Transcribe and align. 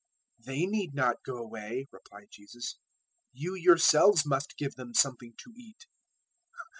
014:016 0.47 0.47
"They 0.47 0.65
need 0.65 0.95
not 0.95 1.17
go 1.23 1.37
away," 1.37 1.87
replied 1.91 2.29
Jesus; 2.31 2.79
"you 3.33 3.53
yourselves 3.53 4.25
must 4.25 4.57
give 4.57 4.73
them 4.73 4.95
something 4.95 5.35
to 5.37 5.53
eat." 5.55 5.85